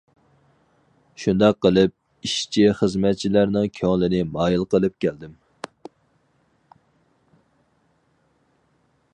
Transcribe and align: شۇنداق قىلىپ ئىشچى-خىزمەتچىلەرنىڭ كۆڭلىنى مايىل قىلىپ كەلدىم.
شۇنداق 1.23 1.57
قىلىپ 1.65 1.93
ئىشچى-خىزمەتچىلەرنىڭ 2.29 3.69
كۆڭلىنى 3.81 4.23
مايىل 4.39 4.65
قىلىپ 4.73 4.97
كەلدىم. 5.05 5.37